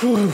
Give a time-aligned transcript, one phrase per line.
[0.00, 0.30] You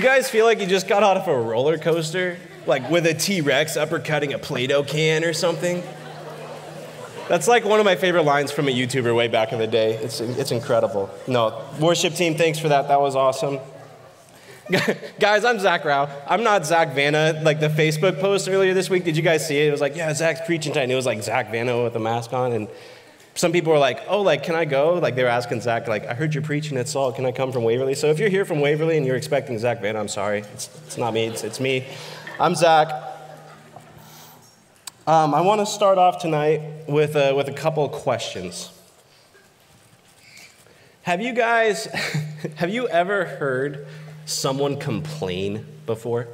[0.00, 2.36] guys feel like you just got out of a roller coaster?
[2.66, 5.82] Like with a T Rex uppercutting a Play Doh can or something?
[7.28, 9.94] That's like one of my favorite lines from a YouTuber way back in the day.
[9.94, 11.10] It's, it's incredible.
[11.26, 12.86] No, worship team, thanks for that.
[12.86, 13.58] That was awesome.
[15.18, 16.10] guys, I'm Zach Rauch.
[16.28, 17.40] I'm not Zach Vanna.
[17.42, 19.66] Like the Facebook post earlier this week, did you guys see it?
[19.66, 20.84] It was like, yeah, Zach's preaching tonight.
[20.84, 22.52] And it was like Zach Vanna with a mask on.
[22.52, 22.68] And
[23.40, 24.98] some people were like, oh, like, can I go?
[24.98, 27.16] Like, they were asking Zach, like, I heard you're preaching at Salt.
[27.16, 27.94] Can I come from Waverly?
[27.94, 30.40] So if you're here from Waverly and you're expecting Zach Vanna, I'm sorry.
[30.52, 31.86] It's, it's not me, it's, it's me.
[32.38, 32.92] I'm Zach.
[35.06, 38.70] Um, I want to start off tonight with a, with a couple questions.
[41.04, 41.86] Have you guys,
[42.56, 43.86] have you ever heard
[44.26, 46.28] someone complain before?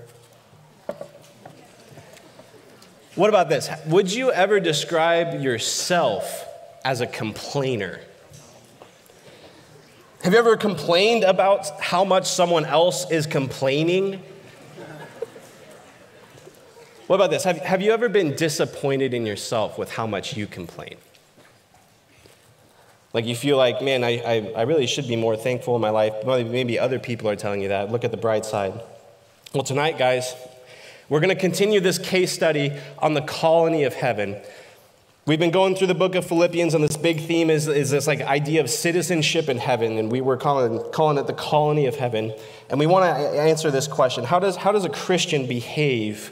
[3.15, 3.71] What about this?
[3.87, 6.55] Would you ever describe yourself
[6.87, 7.99] as a complainer?
[10.23, 14.23] Have you ever complained about how much someone else is complaining?
[17.09, 17.43] What about this?
[17.43, 20.97] Have, have you ever been disappointed in yourself with how much you complain?
[23.13, 25.91] Like you feel like, man, I, I, I really should be more thankful in my
[25.91, 26.15] life.
[26.25, 27.91] Maybe other people are telling you that.
[27.91, 28.81] Look at the bright side.
[29.53, 30.33] Well, tonight, guys,
[31.09, 34.37] we're going to continue this case study on the colony of heaven.
[35.27, 38.07] We've been going through the book of Philippians, and this big theme is, is this
[38.07, 41.97] like idea of citizenship in heaven, and we were calling, calling it the colony of
[41.97, 42.33] heaven.
[42.71, 46.31] And we want to answer this question how does, how does a Christian behave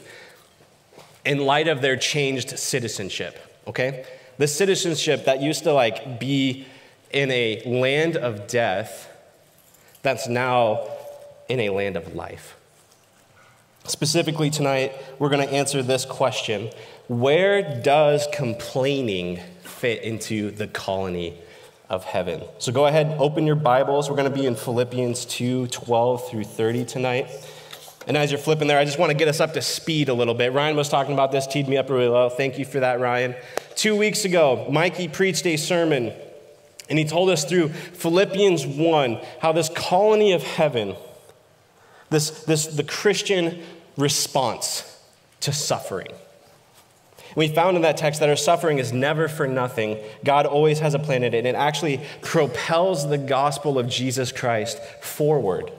[1.25, 3.37] in light of their changed citizenship?
[3.67, 4.05] Okay?
[4.37, 6.65] The citizenship that used to like be
[7.11, 9.11] in a land of death,
[10.03, 10.87] that's now
[11.49, 12.55] in a land of life.
[13.87, 16.71] Specifically, tonight, we're going to answer this question
[17.07, 21.37] Where does complaining fit into the colony
[21.87, 22.41] of heaven?
[22.57, 24.09] So go ahead, open your Bibles.
[24.09, 27.29] We're going to be in Philippians 2 12 through 30 tonight.
[28.07, 30.15] And as you're flipping there, I just want to get us up to speed a
[30.15, 30.51] little bit.
[30.51, 32.31] Ryan was talking about this, teed me up really well.
[32.31, 33.35] Thank you for that, Ryan.
[33.75, 36.11] Two weeks ago, Mikey preached a sermon,
[36.89, 40.95] and he told us through Philippians 1 how this colony of heaven,
[42.09, 43.61] this, this the Christian
[43.95, 44.99] response
[45.41, 46.07] to suffering.
[47.35, 49.99] We found in that text that our suffering is never for nothing.
[50.23, 54.31] God always has a plan in it, and it actually propels the gospel of Jesus
[54.31, 55.71] Christ forward.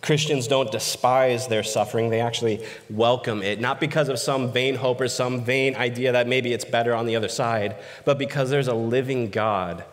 [0.00, 4.98] Christians don't despise their suffering, they actually welcome it, not because of some vain hope
[5.00, 7.76] or some vain idea that maybe it's better on the other side,
[8.06, 9.84] but because there's a living God,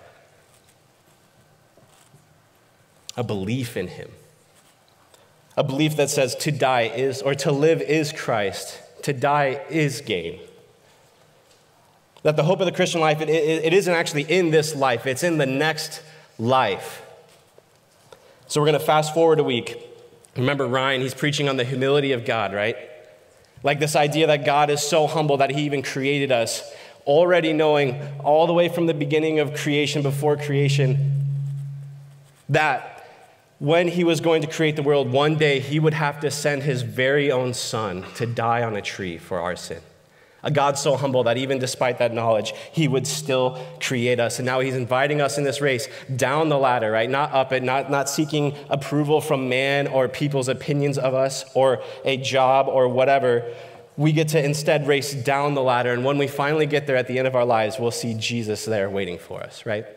[3.18, 4.09] a belief in Him.
[5.58, 10.02] A belief that says to die is, or to live is Christ, to die is
[10.02, 10.40] gain.
[12.24, 15.06] That the hope of the Christian life, it, it, it isn't actually in this life,
[15.06, 16.02] it's in the next
[16.38, 17.02] life.
[18.47, 19.78] So we're going to fast forward a week.
[20.35, 22.78] Remember Ryan, he's preaching on the humility of God, right?
[23.63, 26.69] Like this idea that God is so humble that he even created us,
[27.06, 31.25] already knowing all the way from the beginning of creation, before creation,
[32.50, 32.97] that
[33.59, 36.63] when he was going to create the world, one day he would have to send
[36.63, 39.81] his very own son to die on a tree for our sin.
[40.44, 44.38] A God so humble that even despite that knowledge, he would still create us.
[44.38, 47.09] And now he's inviting us in this race down the ladder, right?
[47.09, 51.81] Not up it, not, not seeking approval from man or people's opinions of us or
[52.06, 53.51] a job or whatever.
[53.97, 55.91] We get to instead race down the ladder.
[55.91, 58.66] And when we finally get there at the end of our lives, we'll see Jesus
[58.66, 59.88] there waiting for us, right?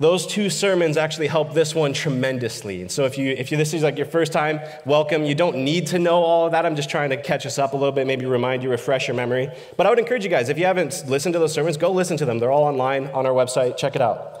[0.00, 2.80] Those two sermons actually help this one tremendously.
[2.80, 5.26] And so if you if you, this is like your first time, welcome.
[5.26, 6.64] You don't need to know all of that.
[6.64, 9.14] I'm just trying to catch us up a little bit, maybe remind you, refresh your
[9.14, 9.50] memory.
[9.76, 12.16] But I would encourage you guys, if you haven't listened to those sermons, go listen
[12.16, 12.38] to them.
[12.38, 13.76] They're all online on our website.
[13.76, 14.40] Check it out.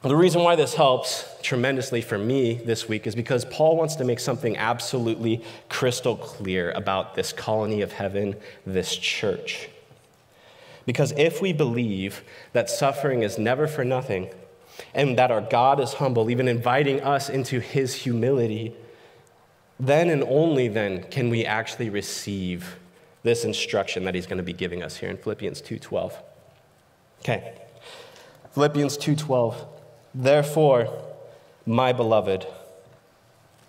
[0.00, 4.04] The reason why this helps tremendously for me this week is because Paul wants to
[4.04, 9.68] make something absolutely crystal clear about this colony of heaven, this church.
[10.88, 12.22] Because if we believe
[12.54, 14.30] that suffering is never for nothing,
[14.94, 18.74] and that our God is humble, even inviting us into his humility,
[19.78, 22.78] then and only then can we actually receive
[23.22, 26.14] this instruction that he's going to be giving us here in Philippians 2:12.
[27.20, 27.52] Okay.
[28.52, 29.66] Philippians 2:12.
[30.14, 30.88] Therefore,
[31.66, 32.46] my beloved,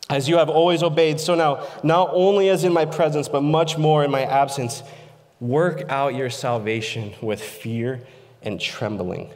[0.10, 3.77] as you have always obeyed, so now, not only as in my presence, but much
[3.77, 4.83] more in my absence,
[5.39, 8.01] Work out your salvation with fear
[8.41, 9.31] and trembling.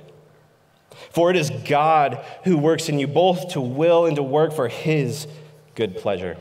[1.11, 4.67] For it is God who works in you both to will and to work for
[4.67, 5.27] his
[5.75, 6.37] good pleasure.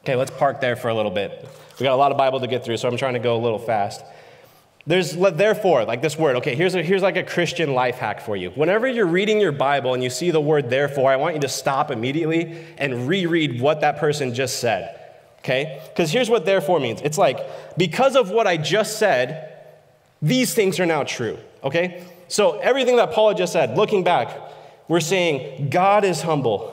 [0.00, 1.48] Okay, let's park there for a little bit.
[1.78, 3.42] We got a lot of Bible to get through, so I'm trying to go a
[3.42, 4.04] little fast.
[4.86, 6.36] There's therefore, like this word.
[6.36, 8.50] Okay, here's, a, here's like a Christian life hack for you.
[8.50, 11.48] Whenever you're reading your Bible and you see the word therefore, I want you to
[11.48, 15.00] stop immediately and reread what that person just said.
[15.44, 15.82] Okay?
[15.88, 17.38] Because here's what therefore means it's like,
[17.76, 19.50] because of what I just said,
[20.22, 21.38] these things are now true.
[21.62, 22.02] Okay?
[22.28, 24.36] So everything that Paul just said, looking back,
[24.88, 26.70] we're saying God is humble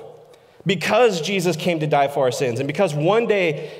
[0.65, 3.71] because Jesus came to die for our sins, and because one day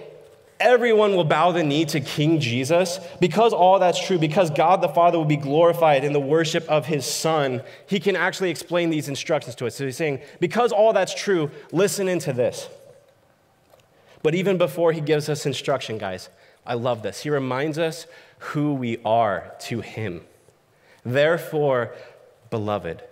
[0.60, 4.90] everyone will bow the knee to King Jesus, because all that's true, because God the
[4.90, 9.08] Father will be glorified in the worship of his Son, he can actually explain these
[9.08, 9.76] instructions to us.
[9.76, 12.68] So he's saying, because all that's true, listen into this.
[14.24, 16.30] But even before he gives us instruction, guys,
[16.66, 17.22] I love this.
[17.22, 18.06] He reminds us
[18.40, 20.22] who we are to him.
[21.04, 21.96] Therefore,
[22.50, 23.04] beloved,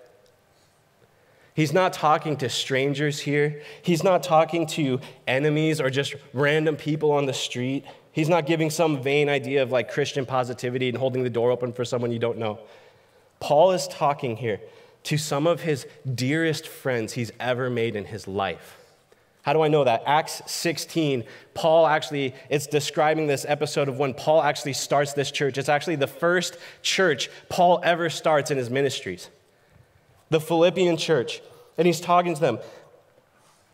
[1.59, 3.61] He's not talking to strangers here.
[3.81, 7.83] He's not talking to enemies or just random people on the street.
[8.13, 11.73] He's not giving some vain idea of like Christian positivity and holding the door open
[11.73, 12.59] for someone you don't know.
[13.41, 14.61] Paul is talking here
[15.03, 15.85] to some of his
[16.15, 18.78] dearest friends he's ever made in his life.
[19.41, 20.03] How do I know that?
[20.05, 25.57] Acts 16, Paul actually, it's describing this episode of when Paul actually starts this church.
[25.57, 29.29] It's actually the first church Paul ever starts in his ministries.
[30.29, 31.41] The Philippian church
[31.79, 32.59] and he's talking to them.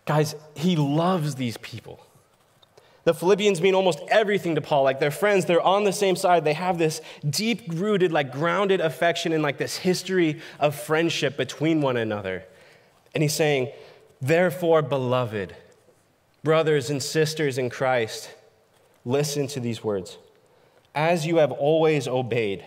[0.05, 2.05] Guys, he loves these people.
[3.03, 4.83] The Philippians mean almost everything to Paul.
[4.83, 6.45] Like they're friends, they're on the same side.
[6.45, 11.81] They have this deep rooted, like grounded affection and like this history of friendship between
[11.81, 12.45] one another.
[13.15, 13.71] And he's saying,
[14.25, 15.55] Therefore, beloved,
[16.43, 18.31] brothers and sisters in Christ,
[19.05, 20.17] listen to these words.
[20.95, 22.65] As you have always obeyed,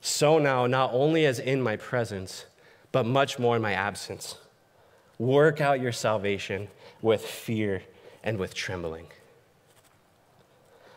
[0.00, 2.46] so now, not only as in my presence,
[2.90, 4.36] but much more in my absence.
[5.18, 6.68] Work out your salvation
[7.02, 7.82] with fear
[8.24, 9.08] and with trembling.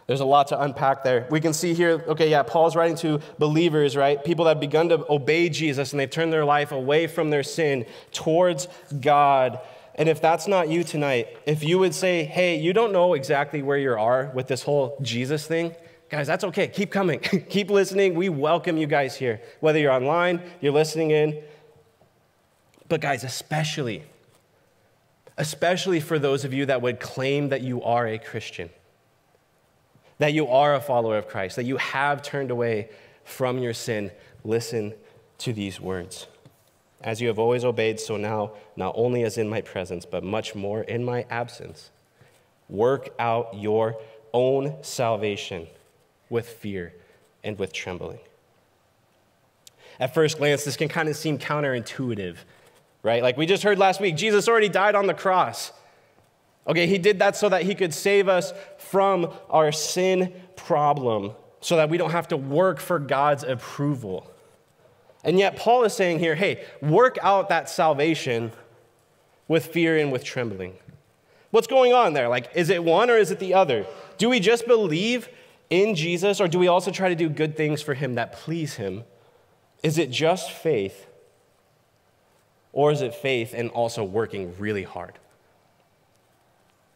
[0.08, 1.28] There's a lot to unpack there.
[1.30, 4.24] We can see here, okay, yeah, Paul's writing to believers, right?
[4.24, 7.44] People that have begun to obey Jesus and they've turned their life away from their
[7.44, 8.68] sin towards
[9.00, 9.60] God.
[9.96, 13.62] And if that's not you tonight, if you would say, hey, you don't know exactly
[13.62, 15.76] where you are with this whole Jesus thing,
[16.10, 16.68] guys, that's okay.
[16.68, 17.20] Keep coming.
[17.50, 18.16] Keep listening.
[18.16, 19.42] We welcome you guys here.
[19.60, 21.42] Whether you're online, you're listening in.
[22.88, 24.04] But, guys, especially
[25.42, 28.70] especially for those of you that would claim that you are a Christian,
[30.20, 32.90] that you are a follower of Christ, that you have turned away
[33.24, 34.12] from your sin.
[34.44, 34.94] Listen
[35.40, 36.28] to these words.
[37.04, 40.56] As you have always obeyed, so now, not only as in my presence, but much
[40.56, 41.92] more in my absence,
[42.70, 43.98] work out your
[44.34, 45.68] own salvation
[46.30, 46.94] with fear
[47.44, 48.20] and with trembling.
[50.00, 52.38] At first glance, this can kind of seem counterintuitive
[53.04, 53.24] right?
[53.24, 55.72] Like we just heard last week, Jesus already died on the cross.
[56.68, 61.76] Okay, he did that so that he could save us from our sin problem, so
[61.78, 64.31] that we don't have to work for God's approval.
[65.24, 68.52] And yet, Paul is saying here, hey, work out that salvation
[69.48, 70.76] with fear and with trembling.
[71.52, 72.28] What's going on there?
[72.30, 73.86] Like, is it one or is it the other?
[74.18, 75.30] Do we just believe
[75.70, 78.76] in Jesus or do we also try to do good things for him that please
[78.76, 79.04] him?
[79.84, 81.08] Is it just faith
[82.74, 85.14] or is it faith and also working really hard?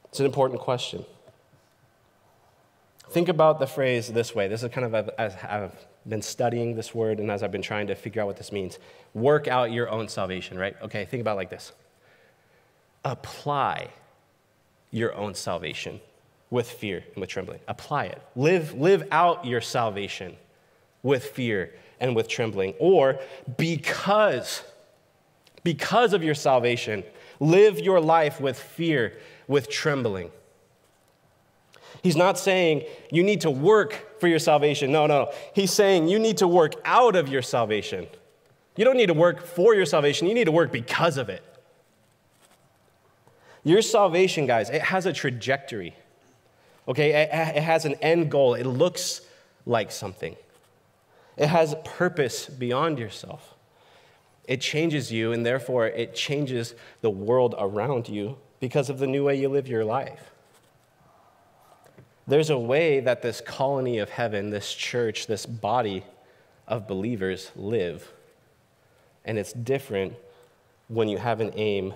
[0.06, 1.06] It's an important question.
[3.10, 4.48] Think about the phrase this way.
[4.48, 5.36] This is kind of as
[6.08, 8.80] been studying this word and as I've been trying to figure out what this means.
[9.14, 10.76] Work out your own salvation, right?
[10.82, 11.72] Okay, think about like this.
[13.04, 13.90] Apply
[14.92, 16.00] your own salvation
[16.50, 17.60] with fear and with trembling.
[17.68, 18.22] Apply it.
[18.36, 20.36] Live, live out your salvation
[21.04, 22.74] with fear and with trembling.
[22.80, 23.20] Or
[23.58, 24.64] because
[25.66, 27.04] because of your salvation.
[27.42, 29.18] Live your life with fear,
[29.50, 30.32] with trembling.
[32.06, 34.92] He's not saying you need to work for your salvation.
[34.92, 35.34] No, no.
[35.56, 38.06] He's saying you need to work out of your salvation.
[38.76, 41.44] You don't need to work for your salvation, you need to work because of it.
[43.64, 45.96] Your salvation, guys, it has a trajectory.
[46.88, 48.54] Okay, it has an end goal.
[48.54, 49.22] It looks
[49.66, 50.36] like something.
[51.38, 53.56] It has purpose beyond yourself.
[54.44, 59.24] It changes you, and therefore it changes the world around you because of the new
[59.26, 60.35] way you live your life.
[62.28, 66.04] There's a way that this colony of heaven, this church, this body
[66.68, 68.12] of believers live.
[69.24, 70.14] And it's different
[70.88, 71.94] when you have an aim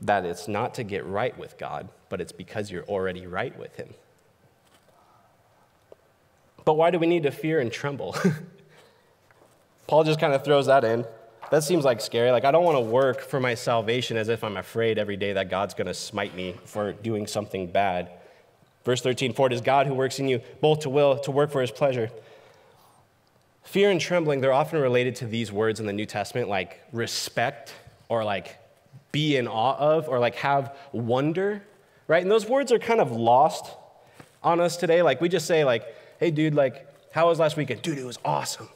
[0.00, 3.74] that it's not to get right with God, but it's because you're already right with
[3.76, 3.92] Him.
[6.64, 8.14] But why do we need to fear and tremble?
[9.86, 11.04] Paul just kind of throws that in.
[11.50, 12.30] That seems like scary.
[12.30, 15.32] Like, I don't want to work for my salvation as if I'm afraid every day
[15.32, 18.10] that God's going to smite me for doing something bad.
[18.84, 21.50] Verse 13, for it is God who works in you both to will, to work
[21.50, 22.10] for his pleasure.
[23.68, 27.74] fear and trembling, they're often related to these words in the New Testament, like respect
[28.08, 28.56] or like
[29.12, 31.62] be in awe of or like have wonder,
[32.06, 32.22] right?
[32.22, 33.76] And those words are kind of lost
[34.42, 35.02] on us today.
[35.02, 35.84] Like we just say, like,
[36.18, 37.82] hey, dude, like, how was last weekend?
[37.82, 38.68] Dude, it was awesome.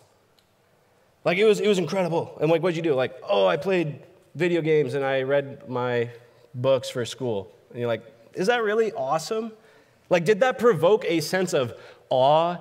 [1.25, 2.37] Like it was, it was incredible.
[2.41, 2.95] And like, what'd you do?
[2.95, 3.99] Like, oh, I played
[4.35, 6.11] video games and I read my
[6.55, 7.51] books for school.
[7.71, 8.03] And you're like,
[8.35, 9.53] is that really awesome?
[10.13, 11.73] Like, did that provoke a sense of
[12.11, 12.59] awe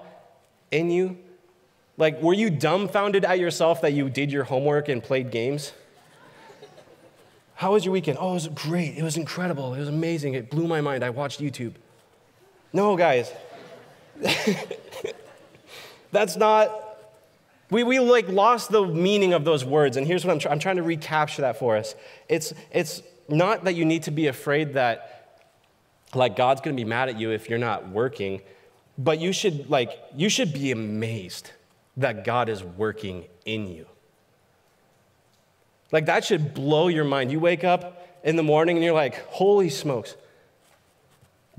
[0.71, 1.17] in you?
[1.97, 5.73] Like, were you dumbfounded at yourself that you did your homework and played games?
[7.55, 8.19] How was your weekend?
[8.21, 8.97] Oh, it was great.
[8.97, 9.73] It was incredible.
[9.73, 10.33] It was amazing.
[10.33, 11.03] It blew my mind.
[11.03, 11.73] I watched YouTube.
[12.71, 13.29] No, guys.
[16.13, 16.73] That's not,
[17.69, 19.97] we, we like lost the meaning of those words.
[19.97, 20.53] And here's what I'm, trying.
[20.53, 21.95] I'm trying to recapture that for us.
[22.29, 25.20] It's, it's not that you need to be afraid that
[26.13, 28.41] like God's going to be mad at you if you're not working,
[28.97, 31.51] but you should like, you should be amazed
[31.97, 33.85] that God is working in you.
[35.91, 37.31] Like that should blow your mind.
[37.31, 40.15] You wake up in the morning and you're like, holy smokes,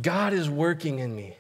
[0.00, 1.36] God is working in me.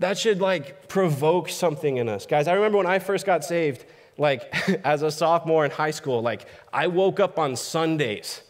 [0.00, 2.26] That should like provoke something in us.
[2.26, 3.84] Guys, I remember when I first got saved,
[4.16, 4.52] like
[4.84, 8.42] as a sophomore in high school, like I woke up on Sundays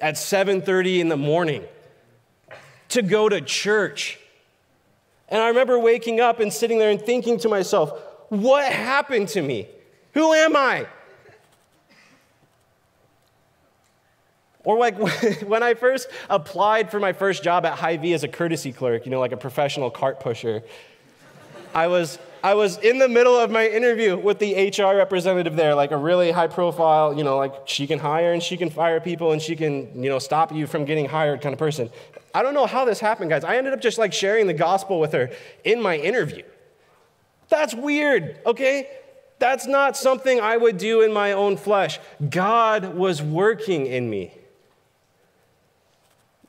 [0.00, 1.64] at 7:30 in the morning
[2.88, 4.18] to go to church.
[5.28, 7.92] And I remember waking up and sitting there and thinking to myself,
[8.30, 9.68] what happened to me?
[10.14, 10.86] Who am I?
[14.64, 14.96] Or like
[15.42, 19.10] when I first applied for my first job at Hy-Vee as a courtesy clerk, you
[19.10, 20.62] know, like a professional cart pusher,
[21.74, 25.74] I was, I was in the middle of my interview with the HR representative there,
[25.74, 29.00] like a really high profile, you know, like she can hire and she can fire
[29.00, 31.90] people and she can, you know, stop you from getting hired kind of person.
[32.34, 33.44] I don't know how this happened, guys.
[33.44, 35.30] I ended up just like sharing the gospel with her
[35.64, 36.42] in my interview.
[37.48, 38.88] That's weird, okay?
[39.38, 41.98] That's not something I would do in my own flesh.
[42.28, 44.32] God was working in me.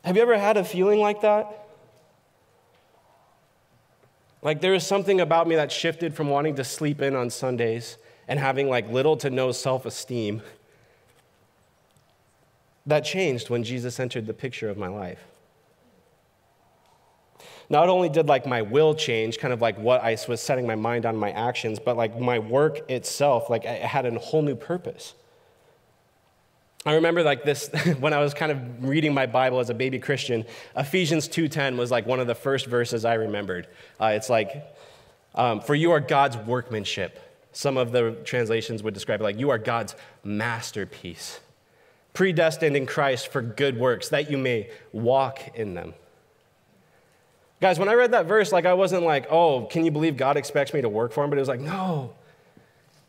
[0.03, 1.60] Have you ever had a feeling like that?
[4.41, 7.97] Like there was something about me that shifted from wanting to sleep in on Sundays
[8.27, 10.41] and having like little to no self esteem.
[12.85, 15.19] That changed when Jesus entered the picture of my life.
[17.69, 20.75] Not only did like my will change, kind of like what I was setting my
[20.75, 24.55] mind on my actions, but like my work itself, like it had a whole new
[24.55, 25.13] purpose.
[26.85, 27.69] I remember like this
[27.99, 30.45] when I was kind of reading my Bible as a baby Christian.
[30.75, 33.67] Ephesians 2:10 was like one of the first verses I remembered.
[33.99, 34.63] Uh, it's like,
[35.35, 37.19] um, "For you are God's workmanship."
[37.53, 41.39] Some of the translations would describe it like, "You are God's masterpiece,
[42.13, 45.93] predestined in Christ for good works, that you may walk in them."
[47.59, 50.35] Guys, when I read that verse, like I wasn't like, "Oh, can you believe God
[50.35, 52.15] expects me to work for Him?" But it was like, "No."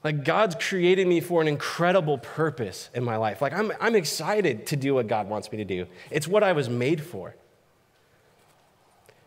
[0.04, 3.40] Like, God's created me for an incredible purpose in my life.
[3.40, 5.87] Like, I'm, I'm excited to do what God wants me to do.
[6.11, 7.37] It's what I was made for.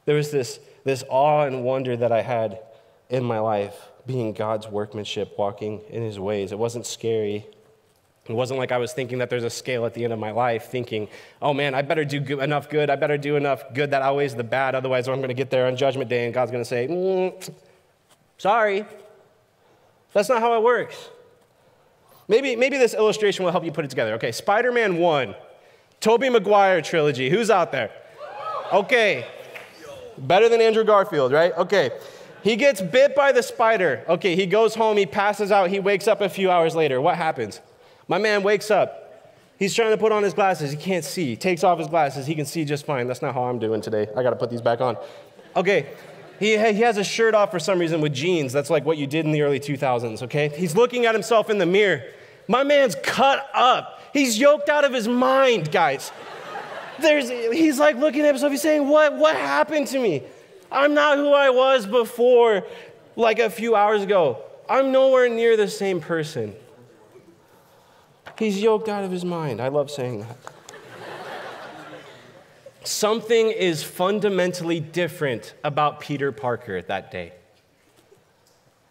[0.05, 2.60] There was this, this awe and wonder that I had
[3.10, 6.51] in my life, being God's workmanship, walking in his ways.
[6.51, 7.46] It wasn't scary.
[8.27, 10.32] It wasn't like I was thinking that there's a scale at the end of my
[10.32, 11.08] life, thinking,
[11.41, 12.89] oh man, I better do good, enough good.
[12.89, 14.74] I better do enough good that outweighs the bad.
[14.74, 17.50] Otherwise, I'm going to get there on Judgment Day and God's going to say, mm,
[18.38, 18.86] sorry,
[20.15, 21.10] that's not how it works.
[22.29, 24.13] Maybe, maybe this illustration will help you put it together.
[24.13, 25.36] Okay, Spider Man 1,
[26.00, 27.29] Tobey Maguire trilogy.
[27.29, 27.91] Who's out there?
[28.72, 29.27] Okay,
[30.17, 31.51] better than Andrew Garfield, right?
[31.57, 31.91] Okay.
[32.43, 34.05] He gets bit by the spider.
[34.07, 37.01] Okay, he goes home, he passes out, he wakes up a few hours later.
[37.01, 37.60] What happens?
[38.07, 39.34] My man wakes up.
[39.57, 40.72] He's trying to put on his glasses.
[40.72, 41.25] He can't see.
[41.25, 42.27] He takes off his glasses.
[42.27, 43.07] He can see just fine.
[43.07, 44.07] That's not how I'm doing today.
[44.15, 44.95] I got to put these back on.
[45.55, 45.88] Okay,
[46.39, 48.51] he, he has a shirt off for some reason with jeans.
[48.51, 50.50] That's like what you did in the early 2000s, okay?
[50.50, 52.04] He's looking at himself in the mirror.
[52.48, 54.01] My man's cut up.
[54.13, 56.12] He's yoked out of his mind, guys.
[57.00, 58.51] There's, he's like looking at himself.
[58.51, 60.24] He's saying, what, what happened to me?
[60.72, 62.65] I'm not who I was before,
[63.15, 64.42] like a few hours ago.
[64.70, 66.56] I'm nowhere near the same person.
[68.38, 69.62] He's yoked out of his mind.
[69.62, 70.38] I love saying that.
[72.86, 77.34] Something is fundamentally different about Peter Parker that day.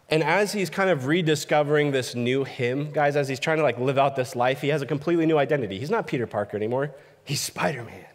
[0.09, 3.79] And as he's kind of rediscovering this new him, guys, as he's trying to like
[3.79, 5.79] live out this life, he has a completely new identity.
[5.79, 6.91] He's not Peter Parker anymore.
[7.23, 8.05] He's Spider-Man.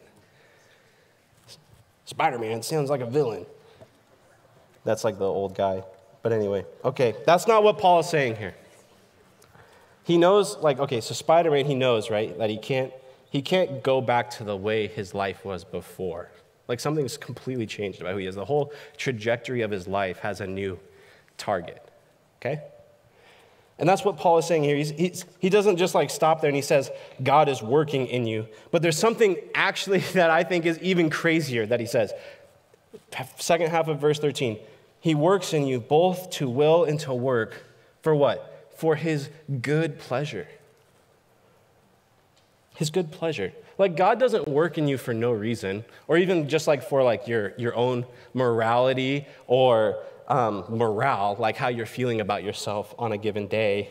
[2.04, 3.46] Spider-Man sounds like a villain.
[4.84, 5.82] That's like the old guy.
[6.22, 8.54] But anyway, okay, that's not what Paul is saying here.
[10.04, 12.92] He knows, like, okay, so Spider Man, he knows, right, that he can't
[13.30, 16.30] he can't go back to the way his life was before.
[16.68, 18.34] Like something's completely changed about who he is.
[18.34, 20.78] The whole trajectory of his life has a new
[21.36, 21.82] target.
[22.40, 22.62] Okay?
[23.78, 24.76] And that's what Paul is saying here.
[24.76, 26.90] He's, he's, he doesn't just like stop there and he says,
[27.22, 28.46] God is working in you.
[28.70, 32.12] But there's something actually that I think is even crazier that he says.
[33.36, 34.58] Second half of verse 13.
[35.00, 37.64] He works in you both to will and to work
[38.02, 38.70] for what?
[38.76, 39.30] For his
[39.62, 40.46] good pleasure.
[42.80, 43.52] His good pleasure.
[43.76, 47.28] Like God doesn't work in you for no reason, or even just like for like
[47.28, 53.18] your, your own morality or um, morale, like how you're feeling about yourself on a
[53.18, 53.90] given day.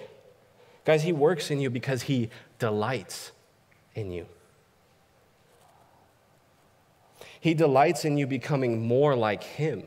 [0.86, 3.32] Guys, He works in you because He delights
[3.94, 4.26] in you.
[7.40, 9.84] He delights in you becoming more like Him.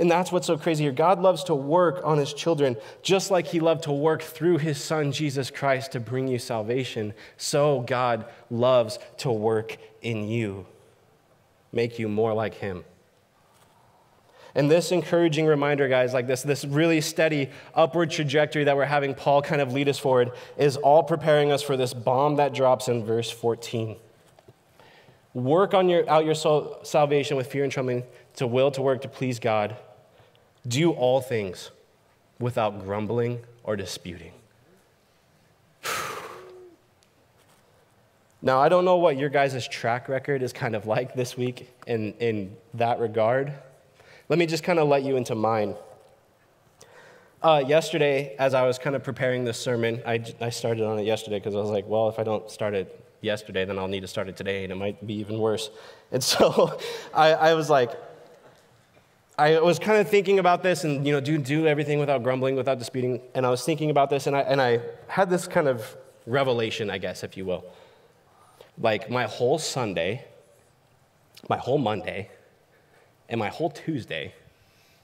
[0.00, 0.92] And that's what's so crazy here.
[0.92, 4.82] God loves to work on his children just like he loved to work through his
[4.82, 7.12] son, Jesus Christ, to bring you salvation.
[7.36, 10.66] So God loves to work in you,
[11.70, 12.82] make you more like him.
[14.54, 19.14] And this encouraging reminder, guys, like this, this really steady upward trajectory that we're having
[19.14, 22.88] Paul kind of lead us forward, is all preparing us for this bomb that drops
[22.88, 23.96] in verse 14.
[25.34, 28.04] Work on your, out your soul, salvation with fear and trembling,
[28.36, 29.76] to will to work to please God.
[30.66, 31.70] Do all things
[32.38, 34.32] without grumbling or disputing.
[38.42, 41.68] Now, I don't know what your guys' track record is kind of like this week
[41.86, 43.52] in, in that regard.
[44.30, 45.74] Let me just kind of let you into mine.
[47.42, 51.04] Uh, yesterday, as I was kind of preparing this sermon, I, I started on it
[51.04, 54.00] yesterday because I was like, well, if I don't start it yesterday, then I'll need
[54.00, 55.70] to start it today, and it might be even worse.
[56.12, 56.78] And so
[57.14, 57.92] I, I was like,
[59.40, 62.56] I was kind of thinking about this and, you know, do, do everything without grumbling,
[62.56, 63.22] without disputing.
[63.34, 66.90] And I was thinking about this, and I, and I had this kind of revelation,
[66.90, 67.64] I guess, if you will.
[68.76, 70.26] Like my whole Sunday,
[71.48, 72.28] my whole Monday,
[73.30, 74.34] and my whole Tuesday,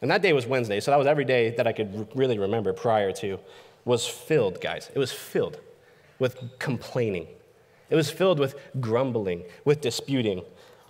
[0.02, 2.74] and that day was Wednesday, so that was every day that I could really remember
[2.74, 3.38] prior to,
[3.86, 4.90] was filled, guys.
[4.94, 5.60] It was filled
[6.18, 7.26] with complaining.
[7.88, 10.42] It was filled with grumbling, with disputing.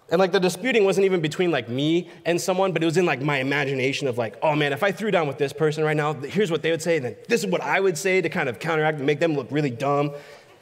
[0.09, 3.07] And like the disputing wasn't even between like me and someone, but it was in
[3.07, 5.97] like my imagination of like, oh man, if I threw down with this person right
[5.97, 8.29] now, here's what they would say, and then this is what I would say to
[8.29, 10.13] kind of counteract and make them look really dumb.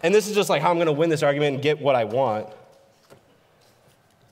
[0.02, 2.04] And this is just like how I'm gonna win this argument and get what I
[2.04, 2.48] want.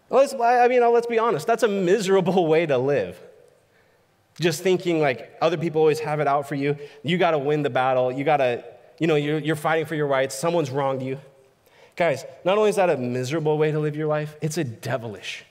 [0.09, 3.19] Let's, I mean, let's be honest, that's a miserable way to live.
[4.41, 6.77] Just thinking like other people always have it out for you.
[7.03, 8.11] You got to win the battle.
[8.11, 8.65] You got to,
[8.99, 10.35] you know, you're, you're fighting for your rights.
[10.35, 11.19] Someone's wronged you.
[11.97, 15.45] Guys, not only is that a miserable way to live your life, it's a devilish,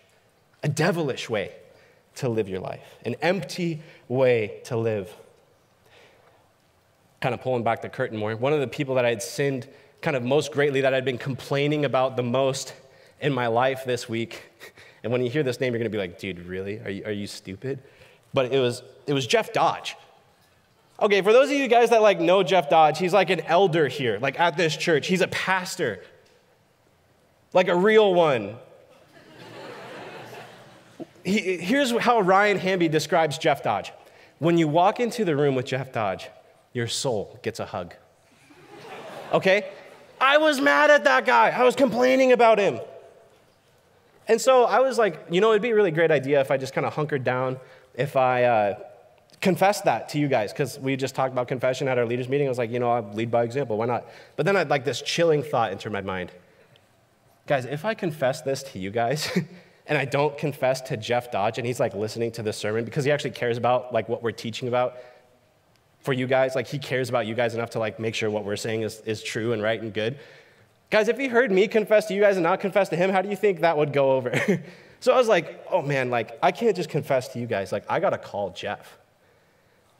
[0.64, 1.52] a devilish way
[2.16, 5.14] to live your life, an empty way to live.
[7.22, 8.36] Kind of pulling back the curtain more.
[8.36, 9.68] One of the people that I had sinned
[10.02, 12.74] kind of most greatly, that I'd been complaining about the most,
[13.22, 14.44] in my life this week.
[15.04, 16.80] And when you hear this name, you're going to be like, dude, really?
[16.80, 17.80] Are you, are you stupid?
[18.36, 19.96] But it was, it was Jeff Dodge.
[21.02, 23.88] Okay, for those of you guys that like know Jeff Dodge, he's like an elder
[23.88, 25.08] here, like at this church.
[25.08, 26.04] He's a pastor,
[27.54, 28.56] like a real one.
[31.24, 33.92] he, here's how Ryan Hamby describes Jeff Dodge.
[34.40, 36.30] When you walk into the room with Jeff Dodge,
[36.74, 37.94] your soul gets a hug.
[39.34, 39.70] Okay?
[40.20, 41.50] I was mad at that guy.
[41.50, 42.80] I was complaining about him.
[44.28, 46.58] And so I was like, you know, it'd be a really great idea if I
[46.58, 47.60] just kind of hunkered down,
[47.96, 48.80] if I uh,
[49.42, 52.48] confessed that to you guys, because we just talked about confession at our leaders meeting.
[52.48, 53.78] I was like, you know, I'll lead by example.
[53.78, 54.06] Why not?
[54.36, 56.32] But then I had like this chilling thought enter my mind.
[57.48, 59.30] Guys, if I confess this to you guys,
[59.88, 63.04] and I don't confess to Jeff Dodge, and he's like listening to this sermon because
[63.04, 64.98] he actually cares about like what we're teaching about
[66.02, 68.44] for you guys, like he cares about you guys enough to like make sure what
[68.44, 70.18] we're saying is, is true and right and good.
[70.90, 73.22] Guys, if he heard me confess to you guys and not confess to him, how
[73.22, 74.34] do you think that would go over?
[75.00, 77.72] so I was like, oh man, like, I can't just confess to you guys.
[77.72, 78.98] Like, I got to call Jeff.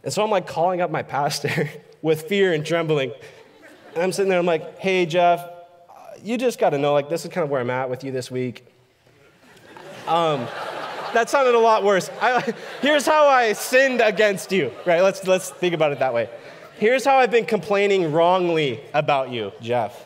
[0.04, 1.70] And so I'm like calling up my pastor
[2.02, 3.14] with fear and trembling.
[3.94, 5.48] And I'm sitting there, I'm like, hey, Jeff,
[6.24, 8.12] you just got to know, like, this is kind of where I'm at with you
[8.12, 8.66] this week.
[10.08, 10.48] Um,
[11.14, 12.10] that sounded a lot worse.
[12.22, 15.02] I, here's how I sinned against you, right?
[15.02, 16.30] Let's, let's think about it that way.
[16.78, 20.06] Here's how I've been complaining wrongly about you, Jeff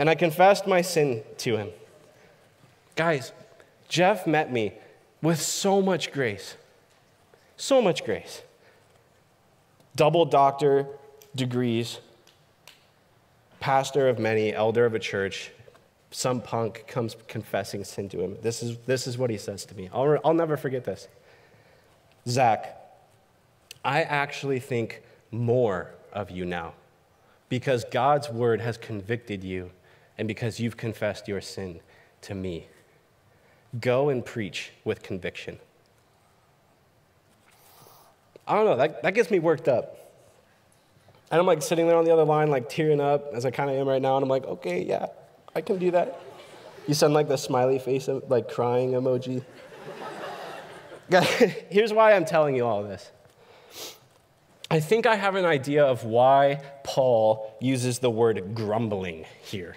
[0.00, 1.68] and I confessed my sin to him.
[2.96, 3.32] Guys,
[3.88, 4.72] Jeff met me
[5.20, 6.56] with so much grace.
[7.58, 8.40] So much grace.
[9.96, 10.86] Double doctor
[11.36, 11.98] degrees,
[13.60, 15.52] pastor of many, elder of a church.
[16.10, 18.36] Some punk comes confessing sin to him.
[18.42, 19.88] This is, this is what he says to me.
[19.92, 21.06] I'll, I'll never forget this.
[22.26, 22.76] Zach,
[23.84, 26.72] I actually think more of you now
[27.48, 29.70] because God's word has convicted you
[30.18, 31.80] and because you've confessed your sin
[32.22, 32.66] to me.
[33.80, 35.58] Go and preach with conviction.
[38.46, 39.99] I don't know, that, that gets me worked up.
[41.30, 43.70] And I'm like sitting there on the other line, like tearing up, as I kind
[43.70, 45.06] of am right now, and I'm like, okay, yeah,
[45.54, 46.20] I can do that.
[46.88, 49.44] You send like the smiley face, like crying emoji.
[51.70, 53.10] Here's why I'm telling you all this.
[54.72, 59.76] I think I have an idea of why Paul uses the word grumbling here.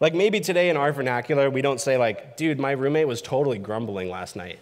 [0.00, 3.58] Like maybe today in our vernacular, we don't say, like, dude, my roommate was totally
[3.58, 4.58] grumbling last night.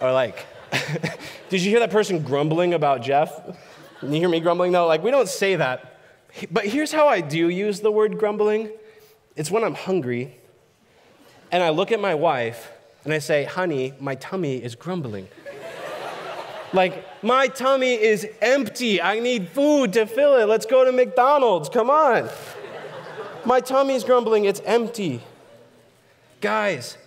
[0.00, 0.44] Or like,
[1.48, 3.40] did you hear that person grumbling about Jeff?
[4.02, 4.72] You hear me grumbling?
[4.72, 5.98] No, like, we don't say that.
[6.50, 8.70] But here's how I do use the word grumbling
[9.36, 10.36] it's when I'm hungry
[11.52, 12.72] and I look at my wife
[13.04, 15.28] and I say, honey, my tummy is grumbling.
[16.72, 19.00] like, my tummy is empty.
[19.00, 20.46] I need food to fill it.
[20.46, 21.68] Let's go to McDonald's.
[21.68, 22.28] Come on.
[23.44, 24.44] My tummy's grumbling.
[24.44, 25.22] It's empty.
[26.40, 26.98] Guys,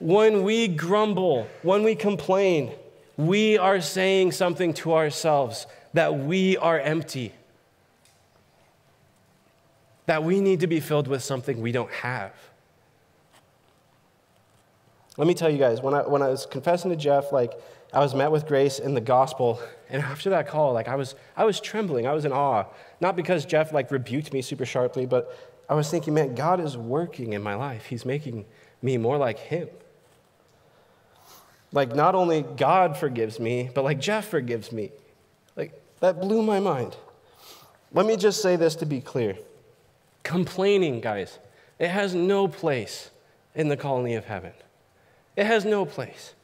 [0.00, 2.72] when we grumble, when we complain,
[3.16, 7.32] we are saying something to ourselves that we are empty,
[10.06, 12.32] that we need to be filled with something we don't have.
[15.16, 17.52] Let me tell you guys, when I, when I was confessing to Jeff, like,
[17.92, 21.14] I was met with grace in the gospel, and after that call, like, I was,
[21.36, 22.64] I was trembling, I was in awe.
[23.00, 25.36] Not because Jeff, like, rebuked me super sharply, but
[25.68, 27.86] I was thinking, man, God is working in my life.
[27.86, 28.44] He's making
[28.82, 29.68] me more like Him.
[31.72, 34.92] Like, not only God forgives me, but like Jeff forgives me.
[36.04, 36.94] That blew my mind.
[37.90, 39.38] Let me just say this to be clear
[40.22, 41.38] complaining, guys,
[41.78, 43.10] it has no place
[43.54, 44.52] in the colony of heaven.
[45.34, 46.34] It has no place.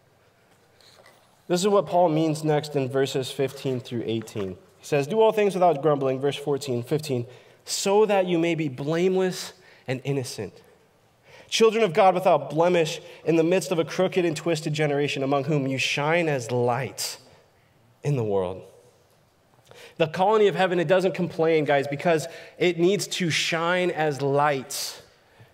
[1.46, 4.48] This is what Paul means next in verses 15 through 18.
[4.48, 7.26] He says, Do all things without grumbling, verse 14, 15,
[7.66, 9.52] so that you may be blameless
[9.86, 10.54] and innocent.
[11.50, 15.44] Children of God without blemish in the midst of a crooked and twisted generation, among
[15.44, 17.18] whom you shine as lights
[18.02, 18.64] in the world.
[20.00, 25.02] The colony of heaven, it doesn't complain, guys, because it needs to shine as lights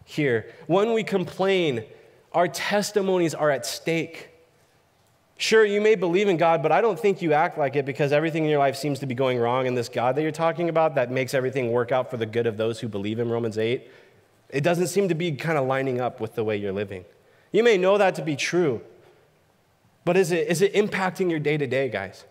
[0.05, 0.47] here.
[0.69, 1.83] When we complain,
[2.31, 4.29] our testimonies are at stake.
[5.37, 8.13] Sure, you may believe in God, but I don't think you act like it because
[8.13, 9.67] everything in your life seems to be going wrong.
[9.67, 12.47] And this God that you're talking about that makes everything work out for the good
[12.47, 13.91] of those who believe in Romans 8,
[14.51, 17.05] it doesn't seem to be kind of lining up with the way you're living.
[17.51, 18.81] You may know that to be true,
[20.05, 22.25] but is it, is it impacting your day to day, guys?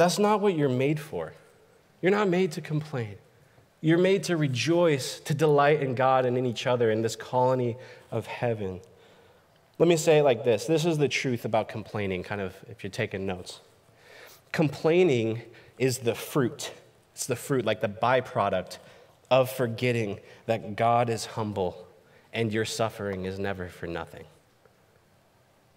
[0.00, 1.34] That's not what you're made for.
[2.00, 3.16] You're not made to complain.
[3.82, 7.76] You're made to rejoice, to delight in God and in each other in this colony
[8.10, 8.80] of heaven.
[9.78, 12.82] Let me say it like this this is the truth about complaining, kind of if
[12.82, 13.60] you're taking notes.
[14.52, 15.42] Complaining
[15.78, 16.72] is the fruit,
[17.12, 18.78] it's the fruit, like the byproduct
[19.30, 21.86] of forgetting that God is humble
[22.32, 24.24] and your suffering is never for nothing.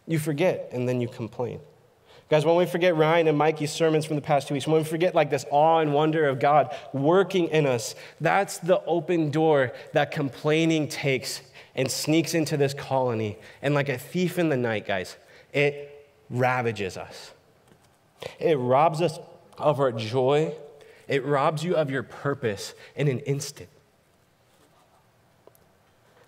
[0.07, 1.59] You forget and then you complain.
[2.29, 4.83] Guys, when we forget Ryan and Mikey's sermons from the past two weeks, when we
[4.83, 9.73] forget like this awe and wonder of God working in us, that's the open door
[9.91, 11.41] that complaining takes
[11.75, 13.37] and sneaks into this colony.
[13.61, 15.17] And like a thief in the night, guys,
[15.51, 17.31] it ravages us.
[18.39, 19.19] It robs us
[19.57, 20.53] of our joy.
[21.07, 23.69] It robs you of your purpose in an instant.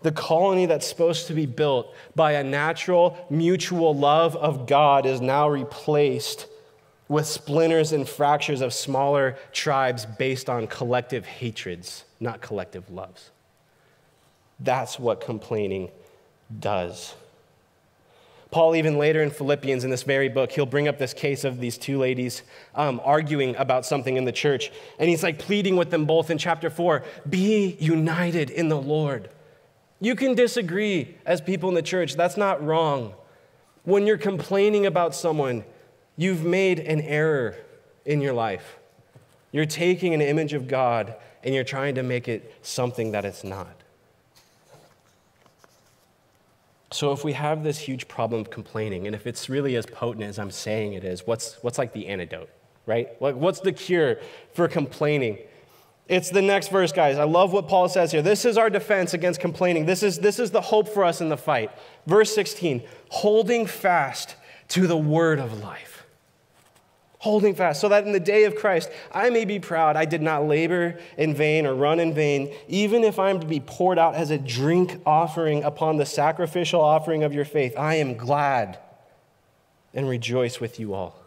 [0.05, 5.19] The colony that's supposed to be built by a natural, mutual love of God is
[5.19, 6.45] now replaced
[7.07, 13.31] with splinters and fractures of smaller tribes based on collective hatreds, not collective loves.
[14.59, 15.89] That's what complaining
[16.59, 17.15] does.
[18.51, 21.59] Paul, even later in Philippians, in this very book, he'll bring up this case of
[21.59, 22.43] these two ladies
[22.75, 24.71] um, arguing about something in the church.
[24.99, 29.29] And he's like pleading with them both in chapter 4 be united in the Lord.
[29.99, 33.13] You can disagree as people in the church, that's not wrong.
[33.83, 35.63] When you're complaining about someone,
[36.17, 37.55] you've made an error
[38.05, 38.77] in your life.
[39.51, 43.43] You're taking an image of God and you're trying to make it something that it's
[43.43, 43.75] not.
[46.91, 50.23] So, if we have this huge problem of complaining, and if it's really as potent
[50.23, 52.49] as I'm saying it is, what's, what's like the antidote,
[52.85, 53.21] right?
[53.21, 54.17] Like, what's the cure
[54.53, 55.39] for complaining?
[56.07, 57.17] It's the next verse, guys.
[57.17, 58.21] I love what Paul says here.
[58.21, 59.85] This is our defense against complaining.
[59.85, 61.71] This is, this is the hope for us in the fight.
[62.05, 64.35] Verse 16 holding fast
[64.67, 66.05] to the word of life.
[67.19, 70.21] Holding fast, so that in the day of Christ I may be proud I did
[70.21, 73.97] not labor in vain or run in vain, even if I am to be poured
[73.97, 77.73] out as a drink offering upon the sacrificial offering of your faith.
[77.77, 78.77] I am glad
[79.91, 81.19] and rejoice with you all.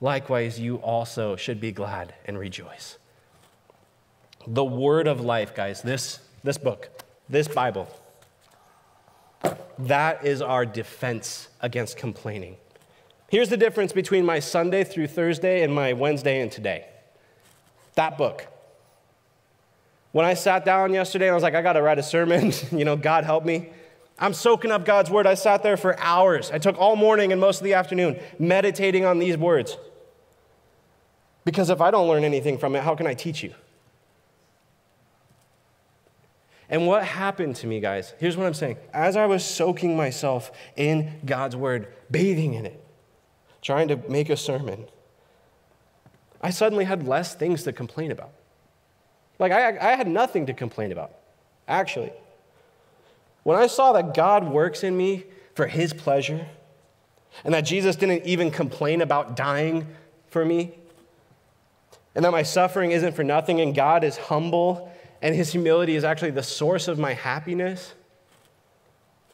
[0.00, 2.96] Likewise, you also should be glad and rejoice.
[4.46, 6.90] The word of life, guys, this, this book,
[7.28, 7.88] this Bible.
[9.78, 12.56] that is our defense against complaining.
[13.28, 16.86] Here's the difference between my Sunday through Thursday and my Wednesday and today.
[17.94, 18.46] That book.
[20.12, 22.84] When I sat down yesterday I was like, I got to write a sermon, you
[22.84, 23.70] know, God help me.
[24.18, 25.26] I'm soaking up God's word.
[25.26, 26.50] I sat there for hours.
[26.50, 29.76] I took all morning and most of the afternoon meditating on these words.
[31.44, 33.54] Because if I don't learn anything from it, how can I teach you?
[36.72, 38.14] And what happened to me, guys?
[38.18, 38.78] Here's what I'm saying.
[38.94, 42.82] As I was soaking myself in God's word, bathing in it,
[43.60, 44.86] trying to make a sermon,
[46.40, 48.30] I suddenly had less things to complain about.
[49.38, 51.12] Like, I, I had nothing to complain about,
[51.68, 52.10] actually.
[53.42, 56.46] When I saw that God works in me for his pleasure,
[57.44, 59.86] and that Jesus didn't even complain about dying
[60.28, 60.72] for me,
[62.14, 64.91] and that my suffering isn't for nothing, and God is humble,
[65.22, 67.94] and his humility is actually the source of my happiness,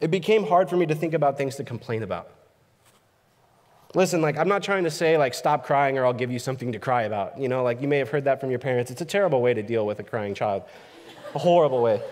[0.00, 2.30] it became hard for me to think about things to complain about.
[3.94, 6.72] Listen, like, I'm not trying to say, like, stop crying or I'll give you something
[6.72, 7.40] to cry about.
[7.40, 8.90] You know, like, you may have heard that from your parents.
[8.90, 10.62] It's a terrible way to deal with a crying child,
[11.34, 12.02] a horrible way.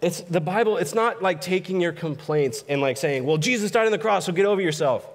[0.00, 3.86] It's the Bible, it's not like taking your complaints and like saying, well, Jesus died
[3.86, 5.06] on the cross, so get over yourself.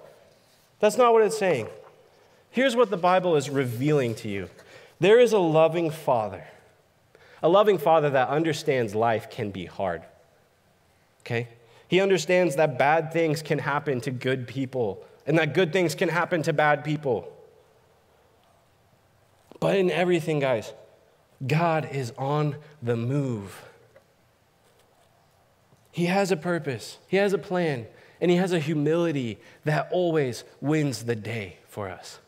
[0.80, 1.68] That's not what it's saying.
[2.52, 4.50] Here's what the Bible is revealing to you
[5.00, 6.46] there is a loving Father,
[7.42, 10.04] a loving Father that understands life can be hard.
[11.22, 11.48] Okay?
[11.88, 16.10] He understands that bad things can happen to good people and that good things can
[16.10, 17.32] happen to bad people.
[19.60, 20.74] But in everything, guys,
[21.46, 23.64] God is on the move.
[25.92, 27.88] He has a purpose, He has a plan,
[28.22, 32.20] and He has a humility that always wins the day for us.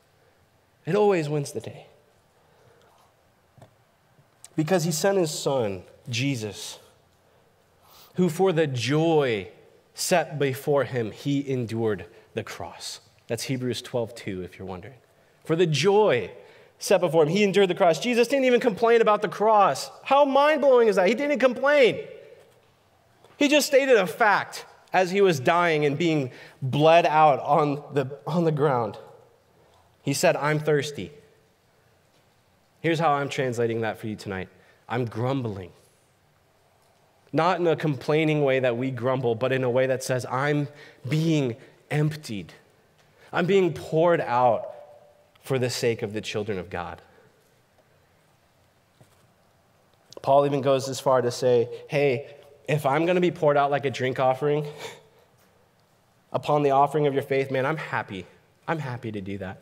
[0.85, 1.85] It always wins the day.
[4.59, 6.79] Because He sent His Son, Jesus,
[8.15, 9.47] who for the joy
[9.93, 12.99] set before Him, He endured the cross.
[13.27, 14.95] That's Hebrews 12, 2, if you're wondering.
[15.45, 16.31] For the joy
[16.77, 17.99] set before him, he endured the cross.
[17.99, 19.89] Jesus didn't even complain about the cross.
[20.03, 21.07] How mind blowing is that?
[21.07, 22.05] He didn't complain.
[23.37, 28.19] He just stated a fact as he was dying and being bled out on the,
[28.27, 28.97] on the ground.
[30.01, 31.13] He said, I'm thirsty.
[32.81, 34.49] Here's how I'm translating that for you tonight
[34.87, 35.71] I'm grumbling.
[37.31, 40.67] Not in a complaining way that we grumble, but in a way that says, I'm
[41.07, 41.57] being
[41.91, 42.53] emptied.
[43.31, 44.71] I'm being poured out
[45.43, 47.01] for the sake of the children of God.
[50.23, 52.35] Paul even goes as far to say, hey,
[52.67, 54.65] if I'm going to be poured out like a drink offering
[56.33, 58.25] upon the offering of your faith, man, I'm happy.
[58.67, 59.61] I'm happy to do that.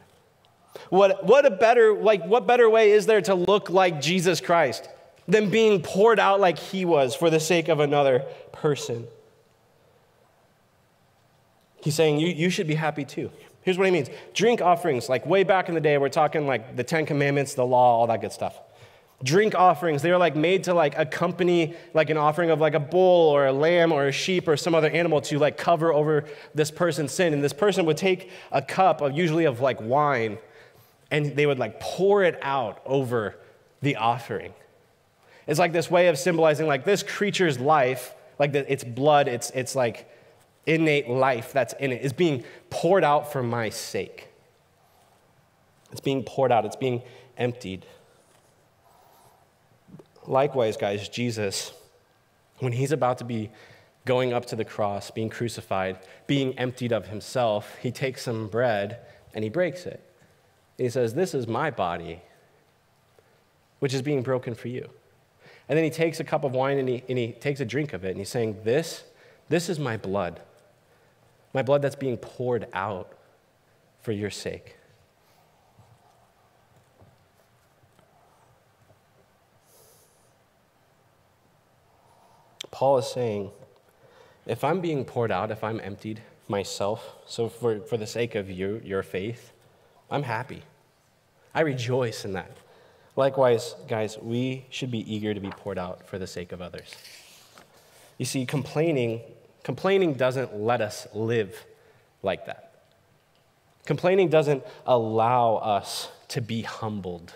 [0.90, 4.88] What, what a better, like, what better way is there to look like Jesus Christ
[5.28, 9.08] than being poured out like he was for the sake of another person?
[11.82, 13.32] He's saying you, you should be happy too.
[13.62, 14.10] Here's what he means.
[14.34, 17.66] Drink offerings, like way back in the day, we're talking like the Ten Commandments, the
[17.66, 18.60] law, all that good stuff.
[19.24, 20.02] Drink offerings.
[20.02, 23.48] They were like made to like accompany like an offering of like a bull or
[23.48, 27.12] a lamb or a sheep or some other animal to like cover over this person's
[27.12, 27.34] sin.
[27.34, 30.38] And this person would take a cup of usually of like wine
[31.10, 33.36] and they would like pour it out over
[33.82, 34.54] the offering.
[35.46, 39.50] It's like this way of symbolizing like this creature's life like the, its blood its,
[39.52, 40.10] its like
[40.68, 44.28] innate life that's in it is being poured out for my sake.
[45.92, 46.66] It's being poured out.
[46.66, 47.02] It's being
[47.38, 47.86] emptied.
[50.26, 51.72] Likewise, guys, Jesus,
[52.60, 53.50] when he's about to be
[54.06, 59.00] going up to the cross, being crucified, being emptied of himself, he takes some bread
[59.34, 60.04] and he breaks it.
[60.78, 62.22] And he says, This is my body,
[63.80, 64.90] which is being broken for you.
[65.70, 67.94] And then he takes a cup of wine and he, and he takes a drink
[67.94, 69.04] of it and he's saying, This,
[69.50, 70.42] this is my blood,
[71.54, 73.14] my blood that's being poured out
[74.02, 74.76] for your sake.
[82.78, 83.50] Paul is saying,
[84.46, 88.52] if I'm being poured out, if I'm emptied myself, so for, for the sake of
[88.52, 89.52] you, your faith,
[90.10, 90.64] I'm happy.
[91.54, 92.52] I rejoice in that.
[93.16, 96.96] Likewise, guys, we should be eager to be poured out for the sake of others.
[98.18, 99.22] You see, complaining,
[99.64, 101.66] complaining doesn't let us live
[102.22, 102.74] like that.
[103.86, 107.34] Complaining doesn't allow us to be humbled.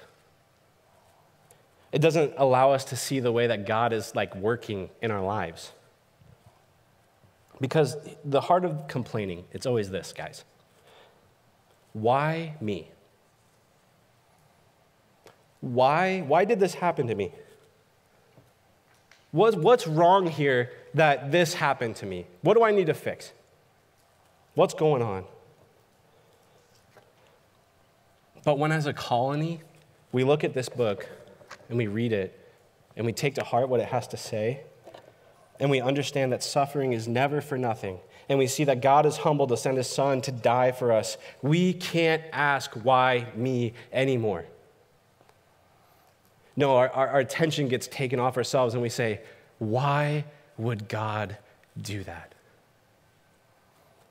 [1.91, 5.23] It doesn't allow us to see the way that God is like working in our
[5.23, 5.71] lives.
[7.59, 10.43] Because the heart of complaining, it's always this, guys.
[11.93, 12.89] Why me?
[15.59, 17.31] Why, why did this happen to me?
[19.31, 22.25] What's, what's wrong here that this happened to me?
[22.41, 23.31] What do I need to fix?
[24.55, 25.25] What's going on?
[28.43, 29.61] But when, as a colony,
[30.11, 31.07] we look at this book
[31.69, 32.37] and we read it
[32.97, 34.61] and we take to heart what it has to say,
[35.59, 37.99] and we understand that suffering is never for nothing,
[38.31, 41.17] and we see that God is humble to send his son to die for us,
[41.41, 44.45] we can't ask, why me anymore.
[46.55, 49.19] No, our, our, our attention gets taken off ourselves and we say,
[49.59, 50.23] why
[50.57, 51.35] would God
[51.77, 52.33] do that?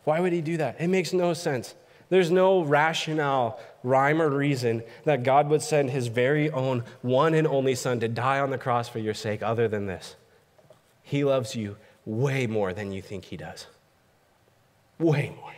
[0.04, 0.78] Why would he do that?
[0.78, 1.74] It makes no sense.
[2.11, 7.46] There's no rationale, rhyme, or reason that God would send his very own one and
[7.46, 10.16] only son to die on the cross for your sake other than this.
[11.02, 13.66] He loves you way more than you think he does.
[15.00, 15.50] Way more.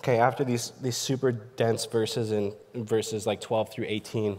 [0.00, 4.36] Okay, after these, these super dense verses in verses like 12 through 18,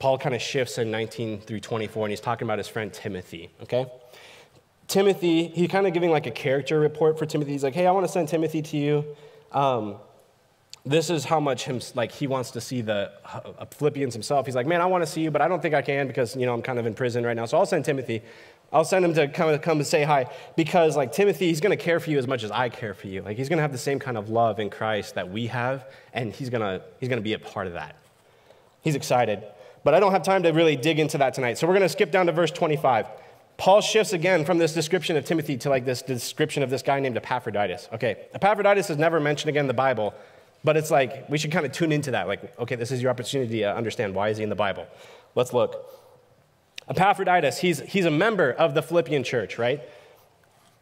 [0.00, 3.50] Paul kind of shifts in 19 through 24, and he's talking about his friend Timothy,
[3.62, 3.86] okay?
[4.88, 7.52] Timothy, he's kind of giving like a character report for Timothy.
[7.52, 9.04] He's like, hey, I want to send Timothy to you.
[9.52, 9.96] Um,
[10.84, 14.46] this is how much him, like he wants to see the uh, Philippians himself.
[14.46, 16.34] He's like, man, I want to see you, but I don't think I can because,
[16.34, 17.44] you know, I'm kind of in prison right now.
[17.44, 18.22] So I'll send Timothy.
[18.72, 21.82] I'll send him to come, come and say hi because, like, Timothy, he's going to
[21.82, 23.22] care for you as much as I care for you.
[23.22, 25.86] Like, he's going to have the same kind of love in Christ that we have,
[26.12, 27.96] and he's going to he's going to be a part of that.
[28.82, 29.42] He's excited.
[29.84, 31.56] But I don't have time to really dig into that tonight.
[31.56, 33.06] So we're going to skip down to verse 25.
[33.56, 37.00] Paul shifts again from this description of Timothy to like this description of this guy
[37.00, 37.88] named Epaphroditus.
[37.94, 40.14] Okay, Epaphroditus is never mentioned again in the Bible,
[40.62, 42.28] but it's like we should kind of tune into that.
[42.28, 44.86] Like, okay, this is your opportunity to understand why is he in the Bible.
[45.34, 45.97] Let's look.
[46.88, 49.80] Epaphroditus, he's, he's a member of the Philippian church, right?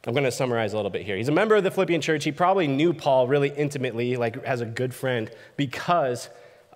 [0.06, 1.16] I'm going to summarize a little bit here.
[1.16, 2.22] He's a member of the Philippian church.
[2.22, 6.28] He probably knew Paul really intimately, like as a good friend, because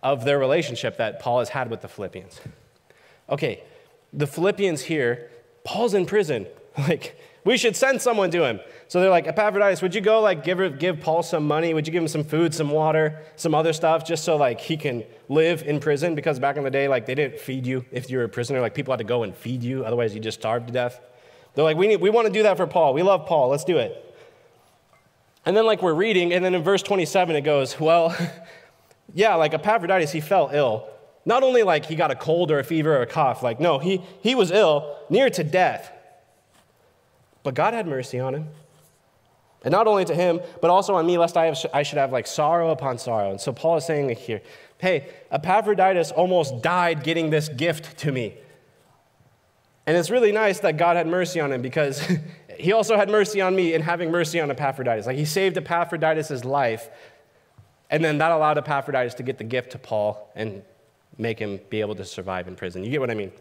[0.02, 2.40] of their relationship that Paul has had with the Philippians.
[3.28, 3.62] Okay,
[4.12, 5.30] the Philippians here,
[5.64, 6.46] Paul's in prison.
[6.78, 8.60] Like, we should send someone to him.
[8.90, 11.72] So they're like, Epaphroditus, would you go like give, give Paul some money?
[11.72, 14.76] Would you give him some food, some water, some other stuff, just so like he
[14.76, 16.16] can live in prison?
[16.16, 18.60] Because back in the day, like they didn't feed you if you were a prisoner.
[18.60, 21.00] Like people had to go and feed you, otherwise you just starved to death.
[21.54, 22.92] They're like, we, need, we want to do that for Paul.
[22.92, 23.48] We love Paul.
[23.48, 24.12] Let's do it.
[25.46, 28.12] And then like we're reading, and then in verse 27 it goes, well,
[29.14, 30.88] yeah, like Epaphroditus, he fell ill.
[31.24, 33.78] Not only like he got a cold or a fever or a cough, like no,
[33.78, 35.92] he, he was ill, near to death.
[37.44, 38.48] But God had mercy on him.
[39.62, 42.12] And not only to him, but also on me, lest I, have, I should have
[42.12, 43.30] like sorrow upon sorrow.
[43.30, 44.40] And so Paul is saying here,
[44.78, 48.34] hey, Epaphroditus almost died getting this gift to me.
[49.86, 52.00] And it's really nice that God had mercy on him because
[52.58, 55.06] he also had mercy on me in having mercy on Epaphroditus.
[55.06, 56.88] Like he saved Epaphroditus' life,
[57.90, 60.62] and then that allowed Epaphroditus to get the gift to Paul and
[61.18, 62.84] make him be able to survive in prison.
[62.84, 63.32] You get what I mean?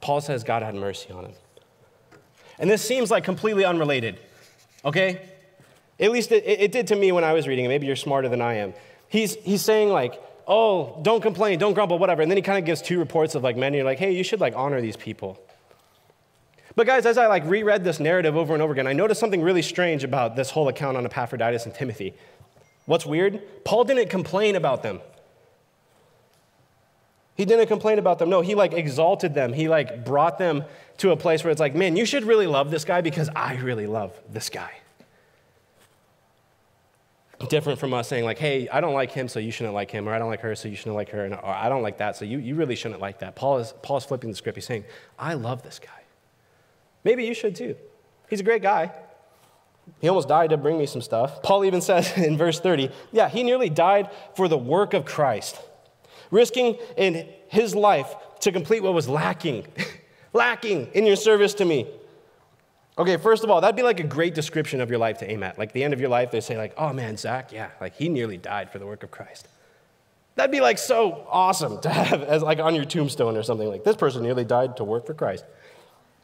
[0.00, 1.32] Paul says God had mercy on him.
[2.58, 4.18] And this seems like completely unrelated,
[4.84, 5.28] okay?
[5.98, 7.68] At least it, it, did to me when I was reading it.
[7.68, 8.74] Maybe you're smarter than I am.
[9.08, 12.22] He's, he's saying, like, oh, don't complain, don't grumble, whatever.
[12.22, 14.12] And then he kind of gives two reports of like men, and you're like, hey,
[14.12, 15.38] you should like honor these people.
[16.76, 19.42] But guys, as I like reread this narrative over and over again, I noticed something
[19.42, 22.14] really strange about this whole account on Epaphroditus and Timothy.
[22.86, 23.64] What's weird?
[23.64, 25.00] Paul didn't complain about them.
[27.36, 28.30] He didn't complain about them.
[28.30, 29.52] No, he like exalted them.
[29.52, 30.64] He like brought them
[30.98, 33.56] to a place where it's like, man, you should really love this guy because I
[33.56, 34.70] really love this guy.
[37.48, 40.08] Different from us saying, like, hey, I don't like him, so you shouldn't like him,
[40.08, 42.16] or I don't like her, so you shouldn't like her, or I don't like that,
[42.16, 43.34] so you, you really shouldn't like that.
[43.34, 44.56] Paul is, Paul is flipping the script.
[44.56, 44.84] He's saying,
[45.18, 46.04] I love this guy.
[47.02, 47.76] Maybe you should too.
[48.30, 48.92] He's a great guy.
[50.00, 51.42] He almost died to bring me some stuff.
[51.42, 55.58] Paul even says in verse 30, yeah, he nearly died for the work of Christ
[56.34, 59.66] risking in his life to complete what was lacking,
[60.32, 61.86] lacking in your service to me.
[62.98, 65.42] Okay, first of all, that'd be like a great description of your life to aim
[65.42, 65.58] at.
[65.58, 68.08] Like the end of your life, they say, like, oh man, Zach, yeah, like he
[68.08, 69.48] nearly died for the work of Christ.
[70.36, 73.84] That'd be like so awesome to have as like on your tombstone or something like
[73.84, 75.44] this person nearly died to work for Christ.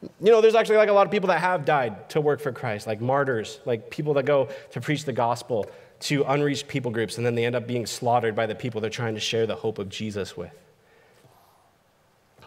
[0.01, 2.51] You know, there's actually like a lot of people that have died to work for
[2.51, 5.69] Christ, like martyrs, like people that go to preach the gospel
[6.01, 8.89] to unreached people groups, and then they end up being slaughtered by the people they're
[8.89, 10.51] trying to share the hope of Jesus with.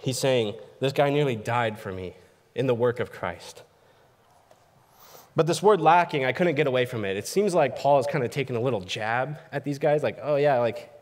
[0.01, 2.15] He's saying, This guy nearly died for me
[2.55, 3.63] in the work of Christ.
[5.37, 7.17] But this word lacking, I couldn't get away from it.
[7.17, 10.19] It seems like Paul is kind of taking a little jab at these guys, like,
[10.23, 10.93] oh, yeah, like,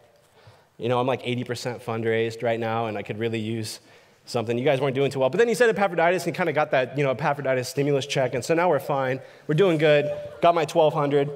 [0.78, 3.80] you know, I'm like 80% fundraised right now, and I could really use
[4.24, 4.57] something.
[4.57, 5.28] You guys weren't doing too well.
[5.28, 8.07] But then he said Epaphroditus, and he kind of got that, you know, Epaphroditus stimulus
[8.07, 9.20] check, and so now we're fine.
[9.46, 10.07] We're doing good.
[10.40, 11.30] Got my 1200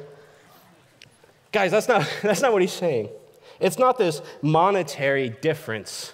[1.52, 3.08] Guys, that's not, that's not what he's saying.
[3.60, 6.12] It's not this monetary difference.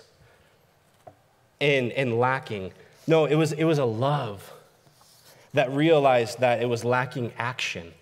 [1.63, 2.73] and, and lacking.
[3.07, 4.53] No, it was, it was a love
[5.55, 7.93] that realized that it was lacking action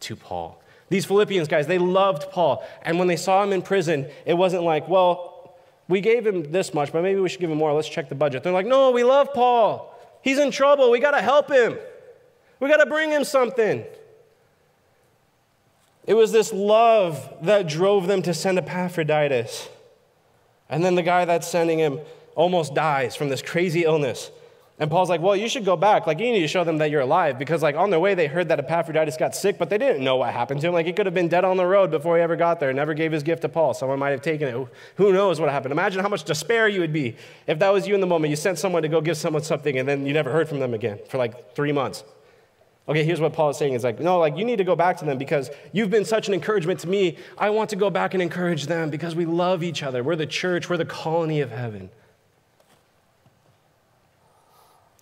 [0.00, 0.60] to Paul.
[0.88, 2.66] These Philippians guys, they loved Paul.
[2.82, 5.54] And when they saw him in prison, it wasn't like, well,
[5.88, 7.72] we gave him this much, but maybe we should give him more.
[7.72, 8.42] Let's check the budget.
[8.42, 9.94] They're like, no, we love Paul.
[10.22, 10.90] He's in trouble.
[10.90, 11.78] We got to help him.
[12.58, 13.84] We got to bring him something.
[16.06, 19.68] It was this love that drove them to send Epaphroditus.
[20.68, 22.00] And then the guy that's sending him
[22.34, 24.30] almost dies from this crazy illness.
[24.76, 26.04] And Paul's like, well, you should go back.
[26.04, 28.26] Like, you need to show them that you're alive because, like, on their way, they
[28.26, 30.72] heard that Epaphroditus got sick, but they didn't know what happened to him.
[30.72, 32.92] Like, he could have been dead on the road before he ever got there, never
[32.92, 33.72] gave his gift to Paul.
[33.72, 34.68] Someone might have taken it.
[34.96, 35.70] Who knows what happened?
[35.70, 37.14] Imagine how much despair you would be
[37.46, 38.30] if that was you in the moment.
[38.30, 40.74] You sent someone to go give someone something, and then you never heard from them
[40.74, 42.02] again for like three months.
[42.86, 43.72] Okay, here's what Paul is saying.
[43.72, 46.28] It's like, no, like, you need to go back to them because you've been such
[46.28, 47.16] an encouragement to me.
[47.38, 50.02] I want to go back and encourage them because we love each other.
[50.02, 51.88] We're the church, we're the colony of heaven.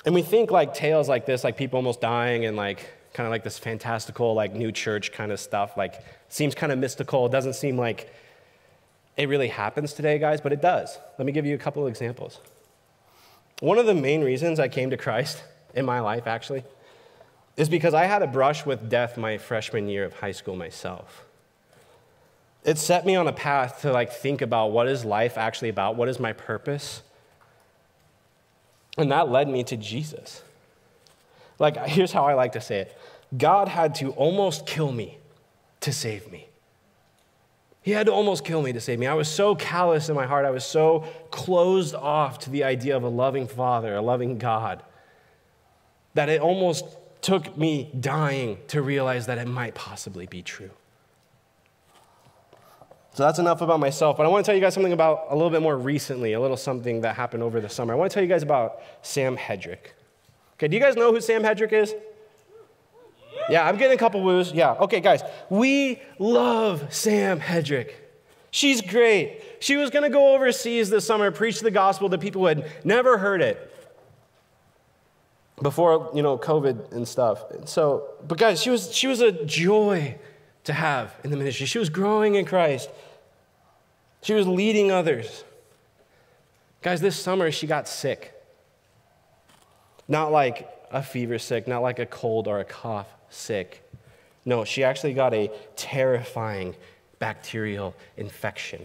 [0.05, 3.31] And we think like tales like this, like people almost dying and like kind of
[3.31, 7.27] like this fantastical, like new church kind of stuff, like seems kind of mystical.
[7.27, 8.13] It doesn't seem like
[9.17, 10.99] it really happens today, guys, but it does.
[11.19, 12.41] Let me give you a couple of examples.
[13.61, 15.43] One of the main reasons I came to Christ
[15.75, 16.65] in my life, actually,
[17.57, 21.25] is because I had a brush with death my freshman year of high school myself.
[22.65, 25.97] It set me on a path to like think about what is life actually about?
[25.97, 27.03] What is my purpose?
[28.97, 30.43] And that led me to Jesus.
[31.59, 32.97] Like, here's how I like to say it
[33.37, 35.19] God had to almost kill me
[35.81, 36.49] to save me.
[37.83, 39.09] He had to almost kill me to save me.
[39.09, 40.45] I was so callous in my heart.
[40.45, 44.85] I was so closed off to the idea of a loving Father, a loving God,
[46.15, 46.85] that it almost
[47.23, 50.71] took me dying to realize that it might possibly be true.
[53.15, 54.17] So that's enough about myself.
[54.17, 56.41] But I want to tell you guys something about a little bit more recently, a
[56.41, 57.95] little something that happened over the summer.
[57.95, 59.93] I want to tell you guys about Sam Hedrick.
[60.55, 61.95] Okay, do you guys know who Sam Hedrick is?
[63.51, 64.53] Yeah, I'm getting a couple woos.
[64.53, 65.23] Yeah, okay, guys.
[65.51, 67.93] We love Sam Hedrick.
[68.51, 69.43] She's great.
[69.61, 72.71] She was going to go overseas this summer, preach the gospel to people who had
[72.85, 73.72] never heard it
[75.63, 77.45] before, you know, COVID and stuff.
[77.65, 80.19] So, but guys, she was, she was a joy
[80.65, 81.67] to have in the ministry.
[81.67, 82.91] She was growing in Christ,
[84.23, 85.45] she was leading others.
[86.83, 88.35] Guys, this summer she got sick.
[90.09, 93.89] Not like a fever sick, not like a cold or a cough sick.
[94.45, 96.75] No, she actually got a terrifying
[97.21, 98.85] bacterial infection.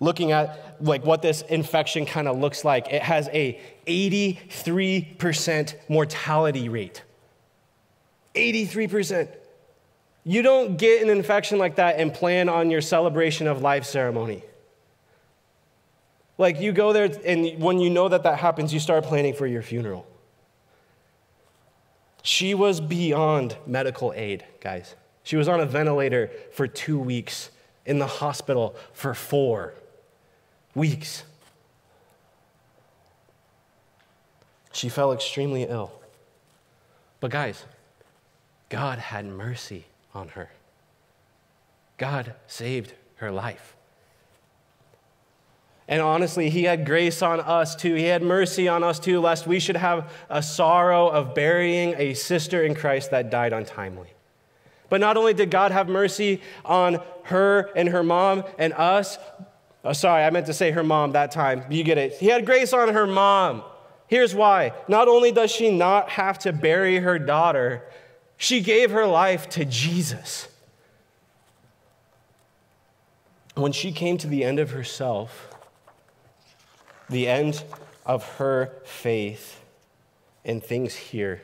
[0.00, 6.68] Looking at like what this infection kind of looks like, it has a 83% mortality
[6.68, 7.02] rate.
[8.34, 9.28] 83%.
[10.24, 14.42] You don't get an infection like that and plan on your celebration of life ceremony.
[16.38, 19.46] Like you go there, and when you know that that happens, you start planning for
[19.46, 20.06] your funeral.
[22.22, 24.94] She was beyond medical aid, guys.
[25.22, 27.50] She was on a ventilator for two weeks,
[27.86, 29.74] in the hospital for four
[30.74, 31.24] weeks.
[34.72, 35.92] She fell extremely ill.
[37.20, 37.64] But, guys,
[38.68, 40.50] God had mercy on her.
[41.98, 43.76] God saved her life.
[45.86, 47.94] And honestly, He had grace on us too.
[47.94, 52.14] He had mercy on us too, lest we should have a sorrow of burying a
[52.14, 54.08] sister in Christ that died untimely.
[54.88, 59.18] But not only did God have mercy on her and her mom and us,
[59.84, 61.64] oh, sorry, I meant to say her mom that time.
[61.70, 62.14] You get it.
[62.14, 63.62] He had grace on her mom.
[64.06, 64.72] Here's why.
[64.88, 67.84] Not only does she not have to bury her daughter,
[68.36, 70.48] she gave her life to Jesus.
[73.54, 75.54] When she came to the end of herself,
[77.08, 77.62] the end
[78.06, 79.60] of her faith
[80.44, 81.42] in things here,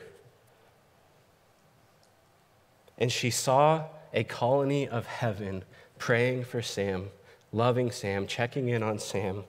[2.97, 5.63] and she saw a colony of heaven
[5.99, 7.09] praying for Sam,
[7.51, 9.43] loving Sam, checking in on Sam.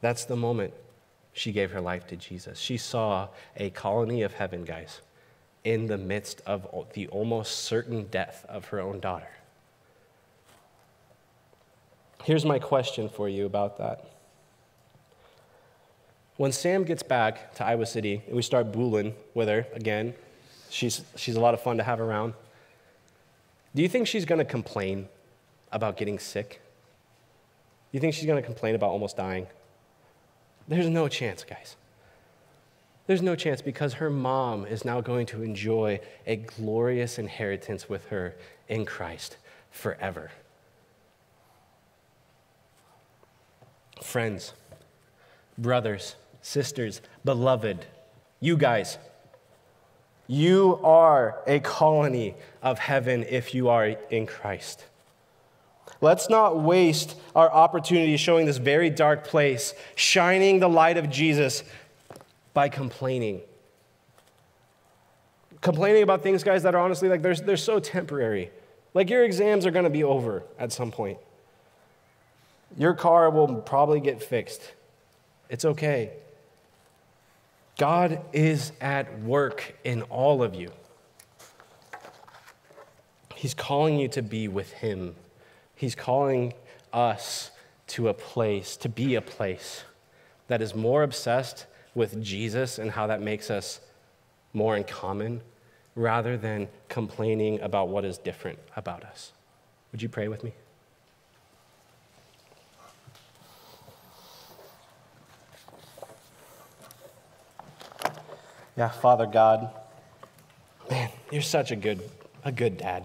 [0.00, 0.74] That's the moment
[1.32, 2.58] she gave her life to Jesus.
[2.58, 5.00] She saw a colony of heaven, guys,
[5.64, 9.28] in the midst of the almost certain death of her own daughter.
[12.24, 14.04] Here's my question for you about that.
[16.36, 20.14] When Sam gets back to Iowa City and we start booling with her again,
[20.70, 22.34] she's, she's a lot of fun to have around.
[23.74, 25.08] Do you think she's going to complain
[25.72, 26.60] about getting sick?
[27.92, 29.46] You think she's going to complain about almost dying?
[30.66, 31.76] There's no chance, guys.
[33.06, 38.06] There's no chance because her mom is now going to enjoy a glorious inheritance with
[38.08, 38.34] her
[38.68, 39.38] in Christ
[39.70, 40.30] forever.
[44.02, 44.52] Friends,
[45.56, 47.86] brothers, sisters, beloved,
[48.40, 48.98] you guys,
[50.26, 54.84] you are a colony of heaven if you are in Christ.
[56.00, 61.64] Let's not waste our opportunity showing this very dark place, shining the light of Jesus
[62.54, 63.40] by complaining.
[65.60, 68.50] Complaining about things, guys, that are honestly like they're, they're so temporary.
[68.94, 71.18] Like your exams are going to be over at some point.
[72.76, 74.74] Your car will probably get fixed.
[75.48, 76.12] It's okay.
[77.78, 80.70] God is at work in all of you.
[83.34, 85.14] He's calling you to be with Him.
[85.78, 86.54] He's calling
[86.92, 87.52] us
[87.86, 89.84] to a place, to be a place
[90.48, 93.78] that is more obsessed with Jesus and how that makes us
[94.52, 95.40] more in common
[95.94, 99.30] rather than complaining about what is different about us.
[99.92, 100.52] Would you pray with me?
[108.76, 109.70] Yeah, Father God,
[110.90, 112.02] man, you're such a good,
[112.44, 113.04] a good dad.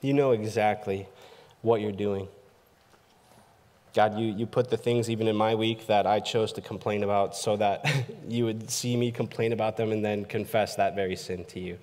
[0.00, 1.06] You know exactly
[1.64, 2.28] what you're doing.
[3.94, 7.04] God, you, you put the things even in my week that I chose to complain
[7.04, 7.86] about so that
[8.28, 11.78] you would see me complain about them and then confess that very sin to you.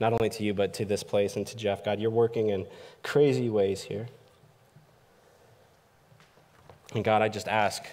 [0.00, 1.84] Not only to you, but to this place and to Jeff.
[1.84, 2.66] God, you're working in
[3.02, 4.08] crazy ways here.
[6.94, 7.84] And God, I just ask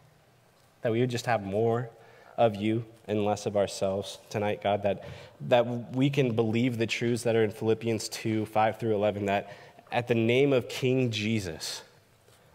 [0.82, 1.90] that we would just have more
[2.36, 5.04] of you and less of ourselves tonight, God, that,
[5.42, 9.52] that we can believe the truths that are in Philippians 2 5 through 11, that
[9.90, 11.82] at the name of King Jesus,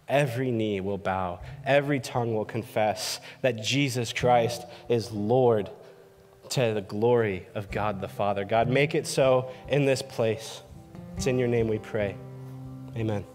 [0.07, 5.69] every knee will bow, every tongue will confess that Jesus Christ is Lord
[6.49, 8.45] to the glory of God the Father.
[8.45, 10.61] God, make it so in this place.
[11.17, 12.15] It's in your name we pray.
[12.95, 13.25] Amen.